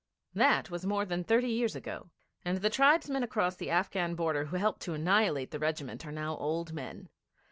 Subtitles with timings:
[0.33, 2.09] That was more than thirty years ago,
[2.43, 6.37] and the tribesmen across the Afghan border who helped to annihilate the regiment are now
[6.37, 7.07] old men.